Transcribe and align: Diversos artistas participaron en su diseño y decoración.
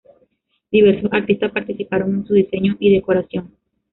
Diversos 0.71 1.13
artistas 1.13 1.51
participaron 1.51 2.15
en 2.15 2.25
su 2.25 2.33
diseño 2.33 2.75
y 2.79 2.91
decoración. 2.91 3.51